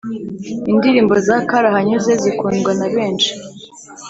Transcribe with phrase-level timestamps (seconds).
[0.71, 3.31] Indirimbo za karahanyuze zikundwa na benshi